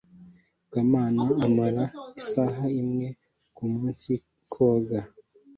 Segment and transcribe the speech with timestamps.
[0.65, 1.83] Akimana amara
[2.21, 3.07] isaha imwe
[3.55, 4.09] kumunsi
[4.53, 4.99] koga.